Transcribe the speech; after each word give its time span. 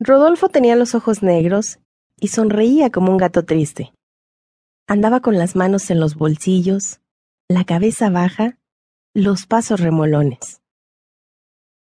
Rodolfo 0.00 0.48
tenía 0.48 0.76
los 0.76 0.94
ojos 0.94 1.22
negros 1.22 1.78
y 2.18 2.28
sonreía 2.28 2.90
como 2.90 3.10
un 3.10 3.18
gato 3.18 3.44
triste. 3.44 3.92
Andaba 4.86 5.20
con 5.20 5.38
las 5.38 5.56
manos 5.56 5.90
en 5.90 6.00
los 6.00 6.16
bolsillos, 6.16 7.00
la 7.48 7.64
cabeza 7.64 8.10
baja, 8.10 8.58
los 9.14 9.46
pasos 9.46 9.80
remolones. 9.80 10.60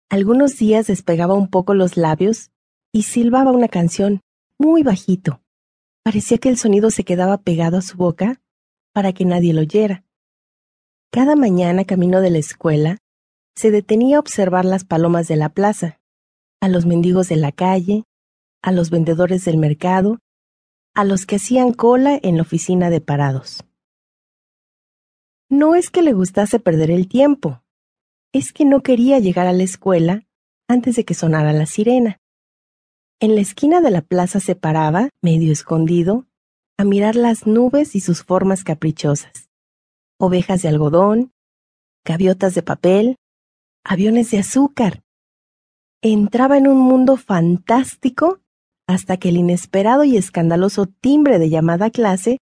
Algunos 0.09 0.57
días 0.57 0.87
despegaba 0.87 1.35
un 1.35 1.49
poco 1.49 1.73
los 1.73 1.97
labios 1.97 2.51
y 2.91 3.03
silbaba 3.03 3.51
una 3.51 3.67
canción 3.67 4.21
muy 4.57 4.83
bajito. 4.83 5.41
Parecía 6.03 6.39
que 6.39 6.49
el 6.49 6.57
sonido 6.57 6.89
se 6.89 7.03
quedaba 7.03 7.37
pegado 7.37 7.77
a 7.77 7.81
su 7.81 7.97
boca 7.97 8.41
para 8.93 9.13
que 9.13 9.25
nadie 9.25 9.53
lo 9.53 9.61
oyera. 9.61 10.03
Cada 11.11 11.35
mañana 11.35 11.85
camino 11.85 12.21
de 12.21 12.31
la 12.31 12.39
escuela, 12.39 12.97
se 13.55 13.71
detenía 13.71 14.17
a 14.17 14.19
observar 14.19 14.65
las 14.65 14.85
palomas 14.85 15.27
de 15.27 15.35
la 15.35 15.49
plaza, 15.49 15.98
a 16.61 16.67
los 16.67 16.85
mendigos 16.85 17.29
de 17.29 17.37
la 17.37 17.51
calle, 17.51 18.03
a 18.61 18.71
los 18.71 18.89
vendedores 18.89 19.45
del 19.45 19.57
mercado, 19.57 20.19
a 20.93 21.05
los 21.05 21.25
que 21.25 21.37
hacían 21.37 21.73
cola 21.73 22.19
en 22.21 22.35
la 22.35 22.41
oficina 22.41 22.89
de 22.89 23.01
parados. 23.01 23.63
No 25.49 25.75
es 25.75 25.89
que 25.89 26.01
le 26.01 26.13
gustase 26.13 26.59
perder 26.59 26.91
el 26.91 27.07
tiempo, 27.07 27.63
es 28.33 28.53
que 28.53 28.65
no 28.65 28.81
quería 28.81 29.19
llegar 29.19 29.47
a 29.47 29.53
la 29.53 29.63
escuela 29.63 30.27
antes 30.67 30.95
de 30.95 31.05
que 31.05 31.13
sonara 31.13 31.53
la 31.53 31.65
sirena. 31.65 32.19
En 33.19 33.35
la 33.35 33.41
esquina 33.41 33.81
de 33.81 33.91
la 33.91 34.01
plaza 34.01 34.39
se 34.39 34.55
paraba, 34.55 35.09
medio 35.21 35.51
escondido, 35.51 36.27
a 36.77 36.83
mirar 36.83 37.15
las 37.15 37.47
nubes 37.47 37.95
y 37.95 37.99
sus 37.99 38.23
formas 38.23 38.63
caprichosas. 38.63 39.49
Ovejas 40.19 40.61
de 40.61 40.69
algodón, 40.69 41.31
gaviotas 42.05 42.55
de 42.55 42.63
papel, 42.63 43.15
aviones 43.83 44.31
de 44.31 44.39
azúcar. 44.39 45.01
Entraba 46.01 46.57
en 46.57 46.67
un 46.67 46.77
mundo 46.77 47.17
fantástico 47.17 48.39
hasta 48.87 49.17
que 49.17 49.29
el 49.29 49.37
inesperado 49.37 50.05
y 50.05 50.15
escandaloso 50.15 50.85
timbre 50.85 51.39
de 51.39 51.49
llamada 51.49 51.89
clase 51.89 52.37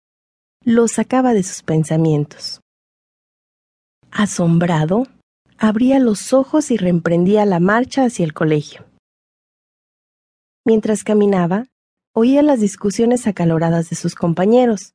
lo 0.63 0.87
sacaba 0.87 1.33
de 1.33 1.41
sus 1.41 1.63
pensamientos. 1.63 2.61
Asombrado, 4.11 5.07
abría 5.57 5.99
los 5.99 6.33
ojos 6.33 6.69
y 6.69 6.77
reemprendía 6.77 7.45
la 7.45 7.59
marcha 7.59 8.05
hacia 8.05 8.25
el 8.25 8.33
colegio. 8.33 8.85
Mientras 10.63 11.03
caminaba, 11.03 11.65
oía 12.13 12.43
las 12.43 12.59
discusiones 12.59 13.25
acaloradas 13.25 13.89
de 13.89 13.95
sus 13.95 14.13
compañeros. 14.13 14.93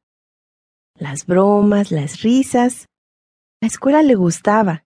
Las 0.98 1.26
bromas, 1.26 1.90
las 1.90 2.22
risas. 2.22 2.86
La 3.60 3.66
escuela 3.66 4.02
le 4.02 4.14
gustaba. 4.14 4.84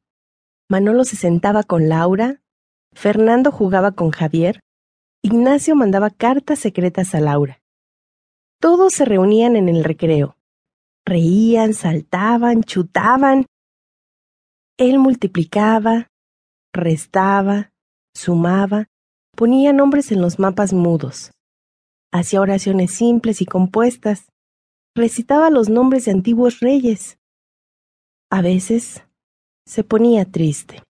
Manolo 0.71 1.05
se 1.05 1.17
sentaba 1.17 1.63
con 1.63 1.89
Laura, 1.89 2.41
Fernando 2.97 3.53
jugaba 3.53 3.93
con 3.93 4.11
Javier, 4.11 4.61
Ignacio 5.23 5.77
mandaba 5.77 6.11
cartas 6.11 6.59
secretas 6.59 7.15
a 7.15 7.21
Laura. 7.21 7.61
Todos 8.59 8.95
se 8.95 9.05
reunían 9.05 9.55
en 9.55 9.69
el 9.69 9.85
recreo. 9.85 10.37
Reían, 11.05 11.75
saltaban, 11.75 12.63
chutaban. 12.63 13.47
Él 14.79 14.99
multiplicaba, 14.99 16.09
restaba, 16.73 17.71
sumaba, 18.15 18.87
Ponía 19.37 19.75
nombres 19.75 20.13
en 20.13 20.23
los 20.23 20.39
mapas 20.39 20.73
mudos. 20.73 21.31
Hacía 22.11 22.41
oraciones 22.41 22.91
simples 22.91 23.43
y 23.43 23.45
compuestas. 23.45 24.33
Recitaba 24.95 25.51
los 25.51 25.69
nombres 25.69 26.07
de 26.07 26.13
antiguos 26.13 26.61
reyes. 26.61 27.19
A 28.31 28.41
veces 28.41 29.05
se 29.67 29.85
ponía 29.85 30.25
triste. 30.25 30.86